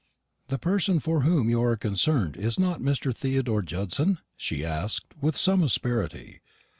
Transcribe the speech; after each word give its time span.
"The 0.47 0.57
person 0.57 0.99
for 0.99 1.21
whom 1.21 1.47
you 1.47 1.61
are 1.61 1.77
concerned 1.77 2.35
is 2.35 2.57
not 2.59 2.81
Mr. 2.81 3.15
Theodore 3.15 3.61
Judson?" 3.61 4.17
she 4.35 4.65
asked, 4.65 5.13
with 5.21 5.37
some 5.37 5.61
asperity. 5.61 6.41